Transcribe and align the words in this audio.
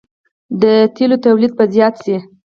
د 0.61 0.63
تیلو 0.95 1.17
تولید 1.25 1.51
به 1.57 1.63
زیات 1.73 1.95
شي. 2.03 2.17